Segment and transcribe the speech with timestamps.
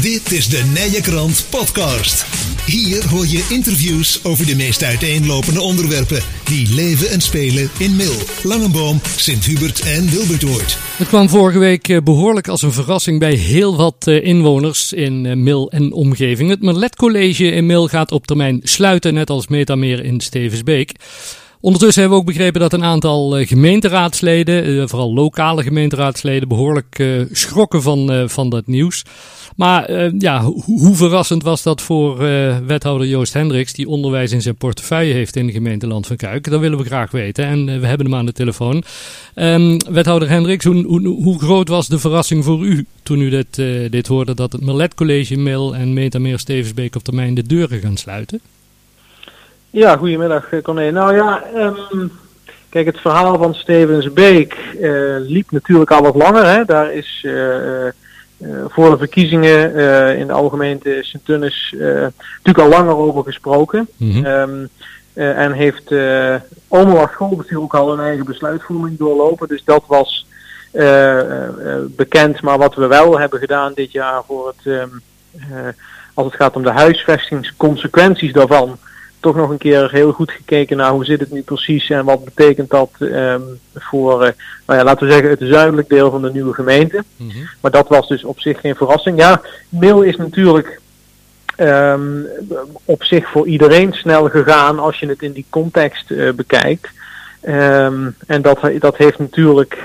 [0.00, 2.26] Dit is de Nije Krant Podcast.
[2.66, 8.14] Hier hoor je interviews over de meest uiteenlopende onderwerpen die leven en spelen in Mil,
[8.42, 10.78] Langenboom, Sint-Hubert en Wilbertoord.
[10.96, 15.26] Het kwam vorige week eh, behoorlijk als een verrassing bij heel wat eh, inwoners in
[15.26, 16.50] eh, Mil en omgeving.
[16.50, 20.92] Het Merlet College in Mil gaat op termijn sluiten, net als Metameer in Stevensbeek.
[21.62, 28.28] Ondertussen hebben we ook begrepen dat een aantal gemeenteraadsleden, vooral lokale gemeenteraadsleden, behoorlijk schrokken van,
[28.28, 29.04] van dat nieuws.
[29.56, 32.18] Maar ja, hoe verrassend was dat voor
[32.66, 36.50] wethouder Joost Hendricks, die onderwijs in zijn portefeuille heeft in de gemeente Land van Kuik?
[36.50, 38.82] Dat willen we graag weten en we hebben hem aan de telefoon.
[39.34, 43.54] Um, wethouder Hendricks, hoe, hoe, groot was de verrassing voor u toen u dit,
[43.90, 47.96] dit hoorde dat het Merlet College Mail en Metameer Stevensbeek op termijn de deuren gaan
[47.96, 48.40] sluiten?
[49.72, 50.90] Ja, goedemiddag Corné.
[50.90, 52.12] Nou ja, um,
[52.68, 56.46] kijk, het verhaal van Stevensbeek uh, liep natuurlijk al wat langer.
[56.46, 56.64] Hè.
[56.64, 57.90] Daar is uh, uh,
[58.68, 59.74] voor de verkiezingen
[60.16, 63.88] in de algemeente Sint-Tunis natuurlijk al langer over gesproken.
[63.96, 64.26] Mm -hmm.
[64.26, 64.68] um,
[65.14, 66.34] en heeft uh,
[66.68, 69.48] Omerwacht Schoolbestuur ook al een eigen besluitvorming doorlopen.
[69.48, 70.26] Dus dat was
[71.96, 72.42] bekend.
[72.42, 75.02] Maar wat we wel hebben gedaan dit jaar voor het, um,
[76.14, 78.78] als het gaat om de huisvestingsconsequenties daarvan
[79.22, 82.24] toch nog een keer heel goed gekeken naar hoe zit het nu precies en wat
[82.24, 83.42] betekent dat um,
[83.74, 84.28] voor, uh,
[84.66, 87.04] nou ja, laten we zeggen, het zuidelijk deel van de nieuwe gemeente.
[87.16, 87.48] Mm -hmm.
[87.60, 89.18] Maar dat was dus op zich geen verrassing.
[89.18, 90.80] Ja, mail is natuurlijk
[91.56, 92.26] um,
[92.84, 96.88] op zich voor iedereen snel gegaan als je het in die context uh, bekijkt.
[97.48, 99.78] Um, en dat, dat heeft natuurlijk,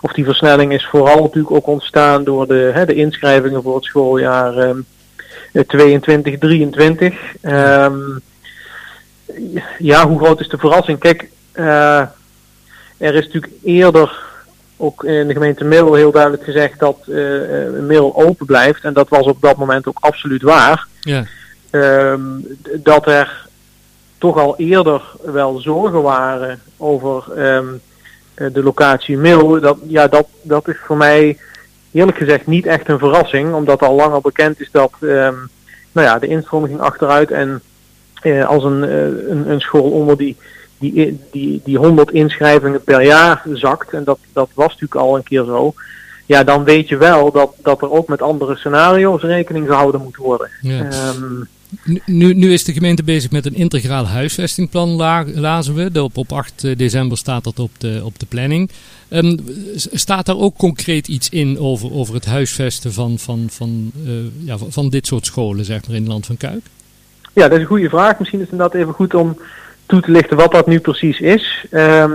[0.00, 3.84] of die versnelling is vooral natuurlijk ook ontstaan door de, hè, de inschrijvingen voor het
[3.84, 4.74] schooljaar.
[5.56, 7.14] Um, 22, 23.
[7.42, 8.20] Um,
[9.78, 10.98] ja, hoe groot is de verrassing?
[10.98, 12.00] Kijk, uh,
[12.96, 14.24] er is natuurlijk eerder
[14.76, 18.84] ook in de gemeente Mil heel duidelijk gezegd dat uh, Mil open blijft.
[18.84, 20.86] En dat was op dat moment ook absoluut waar.
[21.00, 21.24] Ja.
[21.70, 23.46] Um, dat er
[24.18, 27.80] toch al eerder wel zorgen waren over um,
[28.34, 29.60] de locatie Mil.
[29.60, 31.38] Dat, ja, dat, dat is voor mij
[31.92, 35.48] eerlijk gezegd niet echt een verrassing, omdat al langer bekend is dat um,
[35.92, 37.60] nou ja, de instroming ging achteruit en
[38.22, 40.36] uh, als een, uh, een, een, school onder die,
[40.78, 45.22] die, die, die 100 inschrijvingen per jaar zakt, en dat, dat was natuurlijk al een
[45.22, 45.74] keer zo,
[46.26, 50.16] ja, dan weet je wel dat, dat er ook met andere scenario's rekening gehouden moet
[50.16, 50.50] worden.
[50.60, 50.88] Ja.
[51.16, 51.48] Um,
[52.04, 54.90] nu, nu is de gemeente bezig met een integraal huisvestingplan,
[55.34, 56.02] lazen we.
[56.02, 58.70] Op, op 8 december staat dat op de, op de planning.
[59.10, 59.38] Um,
[59.74, 64.56] staat daar ook concreet iets in over, over het huisvesten van, van, van, uh, ja,
[64.68, 66.64] van dit soort scholen, zeg maar, in het land van Kuik?
[67.32, 68.18] Ja, dat is een goede vraag.
[68.18, 69.38] Misschien is het inderdaad even goed om
[69.86, 71.66] toe te lichten wat dat nu precies is.
[71.70, 72.12] Um,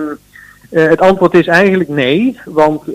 [0.69, 2.85] uh, het antwoord is eigenlijk nee, want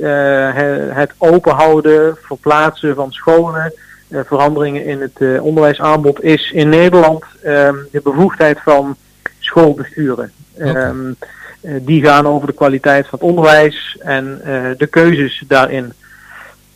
[0.91, 3.73] het openhouden, verplaatsen van scholen,
[4.11, 8.97] veranderingen in het uh, onderwijsaanbod is in Nederland um, de bevoegdheid van
[9.39, 10.33] schoolbesturen.
[10.55, 10.89] Okay.
[10.89, 11.17] Um,
[11.61, 14.41] uh, die gaan over de kwaliteit van het onderwijs en
[14.79, 15.93] de keuzes daarin.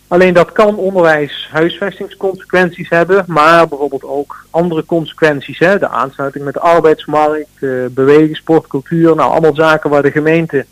[0.08, 5.58] Alleen dat kan onderwijs huisvestingsconsequenties hebben, maar bijvoorbeeld ook andere consequenties.
[5.58, 5.78] Hè?
[5.78, 10.66] De aansluiting met de arbeidsmarkt, bewegen, sport, cultuur, nou allemaal zaken waar de gemeente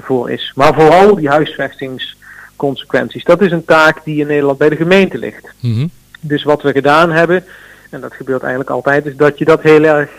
[0.00, 0.52] voor is.
[0.54, 2.16] Maar vooral die huisvestings
[2.56, 3.24] consequenties.
[3.24, 5.48] Dat is een taak die in Nederland bij de gemeente ligt.
[5.60, 5.90] Mm -hmm.
[6.20, 7.44] Dus wat we gedaan hebben,
[7.90, 10.10] en dat gebeurt eigenlijk altijd, is dat je dat heel erg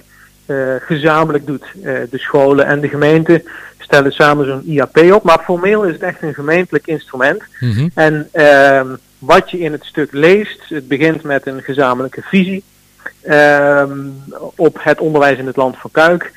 [0.46, 1.66] uh, gezamenlijk doet.
[1.76, 3.44] Uh, de scholen en de gemeente
[3.80, 7.44] stellen samen zo'n IAP op, maar formeel is het echt een gemeentelijk instrument.
[7.60, 7.92] Mm -hmm.
[7.94, 8.82] En uh,
[9.20, 12.64] wat je in het stuk leest, het begint met een gezamenlijke visie
[14.56, 16.32] op het onderwijs in het land van Kuik.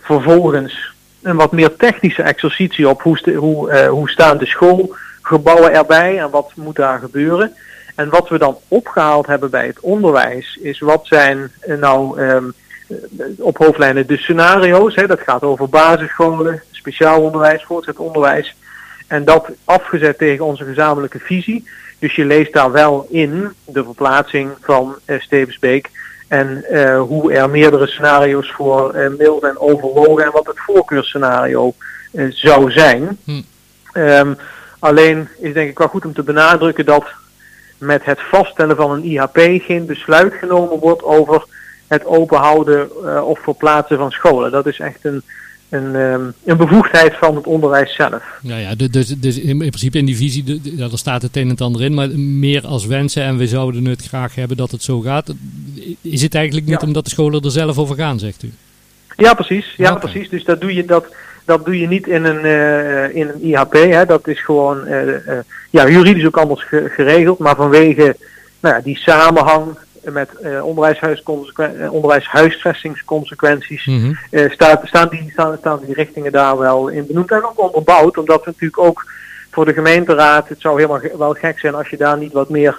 [0.00, 0.92] vervolgens
[1.28, 6.30] een wat meer technische exercitie op hoe, hoe, uh, hoe staan de schoolgebouwen erbij en
[6.30, 7.54] wat moet daar gebeuren.
[7.94, 12.52] En wat we dan opgehaald hebben bij het onderwijs is wat zijn uh, nou um,
[13.38, 14.94] op hoofdlijnen de scenario's.
[14.94, 18.56] Hè, dat gaat over basisscholen, speciaal onderwijs, voortgezet onderwijs.
[19.06, 21.68] En dat afgezet tegen onze gezamenlijke visie.
[21.98, 25.90] Dus je leest daar wel in de verplaatsing van uh, Stevensbeek
[26.28, 31.74] en uh, hoe er meerdere scenario's voor uh, mild en overwogen en wat het voorkeursscenario
[32.12, 33.18] uh, zou zijn.
[33.24, 33.42] Hm.
[33.94, 34.36] Um,
[34.78, 37.04] alleen is denk ik wel goed om te benadrukken dat
[37.78, 41.44] met het vaststellen van een IHP geen besluit genomen wordt over
[41.86, 42.90] het openhouden
[43.24, 44.50] of verplaatsen van scholen.
[44.50, 45.22] Dat is echt een,
[45.68, 48.22] een, um, een bevoegdheid van het onderwijs zelf.
[48.42, 51.48] Ja, ja dus, dus in principe in die visie, ja, er staat het een en
[51.48, 54.82] het ander in, maar meer als wensen en we zouden het graag hebben dat het
[54.82, 55.34] zo gaat.
[56.00, 56.86] Is het eigenlijk niet ja.
[56.86, 58.52] omdat de scholen er zelf over gaan, zegt u?
[59.16, 59.74] Ja, precies.
[59.76, 60.10] Ja, okay.
[60.10, 60.28] precies.
[60.28, 61.06] Dus dat doe je dat.
[61.44, 62.44] dat doe je niet in een,
[63.14, 63.72] in een IHP.
[63.72, 64.06] Hè.
[64.06, 64.86] Dat is gewoon
[65.70, 67.38] ja, juridisch ook anders geregeld.
[67.38, 68.16] Maar vanwege
[68.60, 69.78] nou ja, die samenhang
[70.12, 70.64] met uh,
[71.90, 74.18] onderwijshuisvestingsconsequenties mm
[74.50, 78.18] staan, staan, die, staan, staan die richtingen daar wel in benoemd en ook onderbouwd.
[78.18, 79.04] Omdat we natuurlijk ook
[79.50, 82.78] voor de gemeenteraad, het zou helemaal wel gek zijn als je daar niet wat meer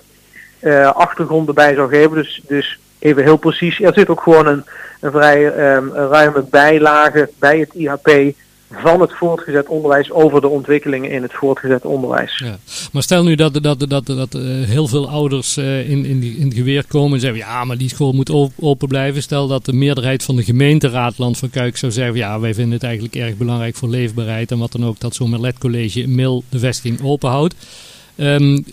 [0.61, 2.11] uh, achtergronden bij zou geven.
[2.11, 4.65] Dus, dus even heel precies, er zit ook gewoon een,
[4.99, 8.35] een vrij um, ruime bijlage bij het IHP
[8.71, 12.37] van het voortgezet onderwijs over de ontwikkelingen in het voortgezet onderwijs.
[12.37, 12.57] Ja.
[12.91, 16.37] Maar stel nu dat, dat, dat, dat uh, heel veel ouders uh, in, in, die,
[16.37, 19.21] in het geweer komen en zeggen: ja, maar die school moet open blijven.
[19.21, 22.73] Stel dat de meerderheid van de gemeenteraad Land van Kuik zou zeggen: ja, wij vinden
[22.73, 26.43] het eigenlijk erg belangrijk voor leefbaarheid en wat dan ook dat zo'n Merlet College Mil
[26.49, 27.55] de vestiging openhoudt.
[28.15, 28.65] Um,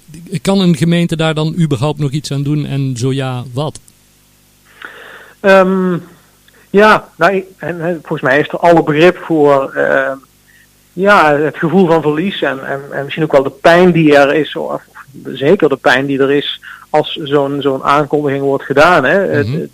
[0.42, 3.80] kan een gemeente daar dan überhaupt nog iets aan doen en zo ja, wat?
[5.40, 6.02] Um,
[6.70, 10.12] ja, nou, en, volgens mij is er alle begrip voor uh,
[10.92, 14.34] ja, het gevoel van verlies en, en, en, misschien ook wel de pijn die er
[14.34, 14.82] is, of
[15.24, 16.60] zeker de pijn die er is
[16.90, 19.04] als zo'n zo'n aankondiging wordt gedaan.
[19.04, 19.42] Hè.
[19.42, 19.68] Mm -hmm.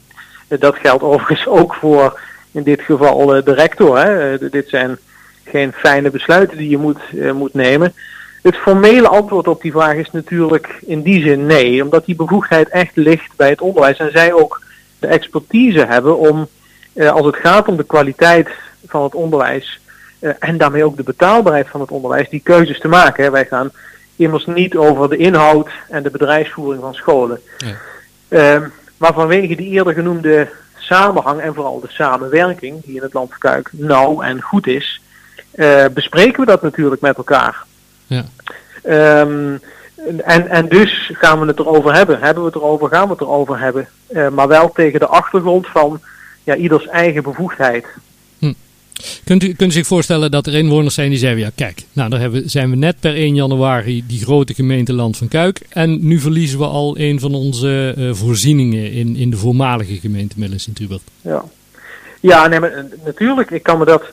[0.59, 2.21] dat geldt overigens ook voor
[2.53, 3.99] in dit geval eh, de rector.
[3.99, 4.39] Hè.
[4.51, 4.99] dit zijn
[5.45, 7.95] geen fijne besluiten die je moet, uh, moet nemen.
[8.43, 12.69] Het formele antwoord op die vraag is natuurlijk in die zin nee, omdat die bevoegdheid
[12.69, 14.63] echt ligt bij het onderwijs en zij ook
[14.99, 16.49] de expertise hebben om
[16.97, 18.49] als het gaat om de kwaliteit
[18.87, 19.81] van het onderwijs
[20.21, 23.25] uh, en daarmee ook de betaalbaarheid van het onderwijs, die keuzes te maken.
[23.25, 23.31] Hè.
[23.31, 23.71] Wij gaan
[24.17, 27.41] immers niet over de inhoud en de bedrijfsvoering van scholen.
[27.57, 27.75] Ja.
[28.29, 28.67] Uh,
[28.97, 33.69] maar vanwege die eerder genoemde samenhang en vooral de samenwerking, die in het land Kuik
[33.73, 35.01] nauw en goed is,
[35.55, 37.65] uh, bespreken we dat natuurlijk met elkaar.
[38.07, 38.25] Ja.
[39.21, 39.61] Um,
[40.25, 42.21] en, en dus gaan we het erover hebben.
[42.21, 43.89] Hebben we het erover, gaan we het erover hebben.
[44.11, 46.01] Uh, maar wel tegen de achtergrond van
[46.45, 47.87] ja, ieders eigen bevoegdheid.
[48.39, 48.53] Hm.
[49.25, 52.11] Kunt, u, kunt u zich voorstellen dat er inwoners zijn die zeggen: ja, kijk, nou,
[52.11, 55.61] daar hebben, zijn we net per 1 januari die grote gemeenteland van Kuik.
[55.69, 60.35] En nu verliezen we al een van onze uh, voorzieningen in, in de voormalige gemeente
[60.39, 61.03] Midden Sint-Hubert.
[61.21, 61.45] Ja,
[62.21, 63.51] ja nee, maar, natuurlijk.
[63.51, 64.05] Ik kan me dat,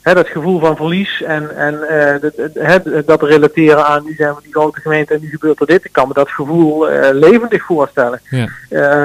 [0.00, 2.30] hè, dat gevoel van verlies en, en uh,
[2.66, 5.84] dat, dat relateren aan nu zijn we die grote gemeente en nu gebeurt er dit.
[5.84, 8.20] Ik kan me dat gevoel uh, levendig voorstellen.
[8.30, 8.48] Ja.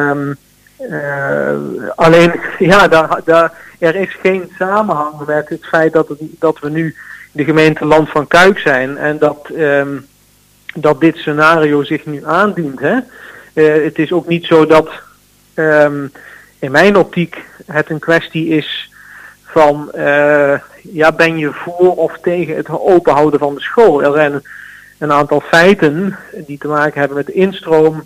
[0.10, 0.38] Um,
[0.80, 1.56] uh,
[1.96, 6.70] alleen, ja, daar, daar, er is geen samenhang met het feit dat, het, dat we
[6.70, 6.96] nu
[7.32, 10.06] de gemeente Land van Kuik zijn en dat, um,
[10.76, 12.80] dat dit scenario zich nu aandient.
[12.80, 12.98] Hè?
[13.54, 14.90] Uh, het is ook niet zo dat
[15.56, 16.12] um,
[16.60, 18.94] in mijn optiek het een kwestie is
[19.44, 24.04] van uh, ja, ben je voor of tegen het openhouden van de school.
[24.04, 24.42] Er zijn
[24.98, 28.04] een aantal feiten die te maken hebben met de instroom.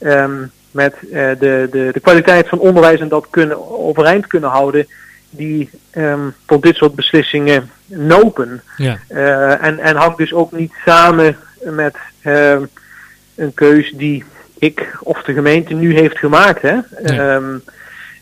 [0.00, 4.86] Um, met uh, de, de, de kwaliteit van onderwijs en dat kunnen overeind kunnen houden,
[5.30, 8.62] die um, tot dit soort beslissingen nopen.
[8.76, 8.98] Ja.
[9.08, 12.56] Uh, en, en hangt dus ook niet samen met uh,
[13.34, 14.24] een keus die
[14.58, 16.62] ik of de gemeente nu heeft gemaakt.
[16.62, 16.76] Hè?
[17.02, 17.34] Ja.
[17.34, 17.62] Um,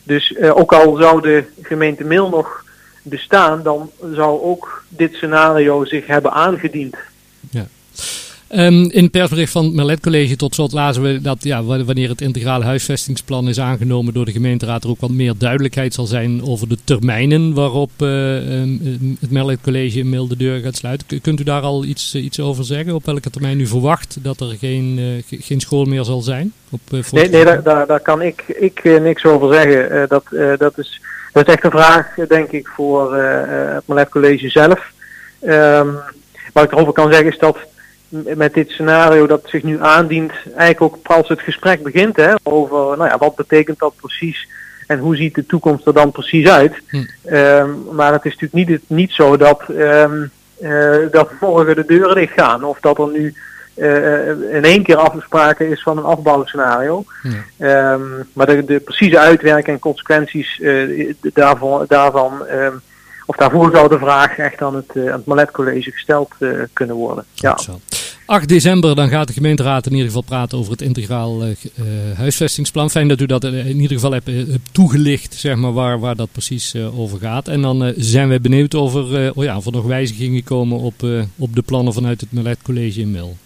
[0.02, 2.64] dus ook al zou de gemeente Mil nog
[3.02, 6.96] bestaan, dan zou ook dit scenario zich hebben aangediend.
[7.50, 7.66] Ja.
[8.54, 12.08] Um, in het persbericht van het Merlet College tot slot lazen we dat ja, wanneer
[12.08, 16.42] het integrale huisvestingsplan is aangenomen door de gemeenteraad er ook wat meer duidelijkheid zal zijn
[16.44, 21.20] over de termijnen waarop uh, um, het Merlet College in de deur gaat sluiten.
[21.20, 22.94] Kunt u daar al iets, uh, iets over zeggen?
[22.94, 26.52] Op welke termijn u verwacht dat er geen, uh, geen school meer zal zijn?
[26.70, 30.08] Op, nee, nee daar, daar, kan ik, ik niks over zeggen.
[30.08, 30.24] dat,
[30.58, 31.00] dat, is,
[31.32, 34.92] dat is echt een vraag, denk ik, voor het Merlet College zelf.
[35.42, 35.96] Um,
[36.52, 37.58] wat ik erover kan zeggen is dat
[38.36, 42.96] met dit scenario dat zich nu aandient, eigenlijk ook als het gesprek begint hè, over
[42.96, 44.48] nou ja, wat betekent dat precies
[44.86, 46.74] en hoe ziet de toekomst er dan precies uit.
[46.88, 46.96] Hm.
[47.34, 50.30] Um, maar het is natuurlijk niet, niet zo dat, um,
[50.62, 53.34] uh, dat morgen de deuren dicht gaan of dat er nu
[53.76, 57.04] uh, in één keer afgesproken is van een afbouwscenario.
[57.22, 57.28] Hm.
[57.66, 62.42] Um, maar de, de, precieze uitwerking en consequenties uh, daarvan, daarvan
[63.26, 66.32] of daarvoor zou de vraag echt aan het, aan het Malet College gesteld
[66.72, 67.24] kunnen worden.
[67.34, 67.58] Ja.
[68.26, 71.54] 8 december dan gaat de gemeenteraad in ieder geval praten over het integraal uh,
[72.16, 72.90] huisvestingsplan.
[72.90, 74.30] Fijn dat u dat in ieder geval hebt,
[74.72, 77.48] toegelicht, zeg maar, waar, waar dat precies over gaat.
[77.48, 80.94] En dan zijn wij benieuwd of er, oh ja, of er nog wijzigingen komen op,
[81.38, 83.36] op de plannen vanuit het Melet College in Mil.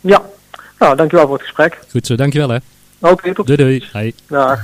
[0.00, 0.22] Ja,
[0.78, 1.78] nou, dankjewel voor het gesprek.
[1.90, 2.58] Goed zo, dankjewel hè.
[2.98, 3.84] Oké, okay, tot Doei doei.
[3.92, 4.12] Hi.
[4.28, 4.62] Dag.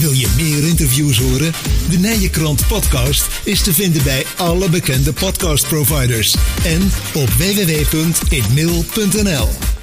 [0.00, 1.52] Wil je meer interviews horen?
[1.90, 6.34] De Nijenkrant podcast is te vinden bij alle bekende podcastproviders
[6.64, 6.82] en
[7.14, 9.75] op www.inmail.nl.